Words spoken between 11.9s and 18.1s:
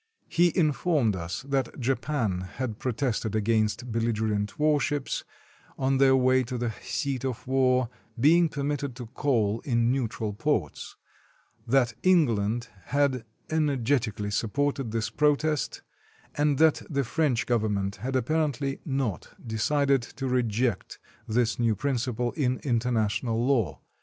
England had energetically supported this protest; and that the French Government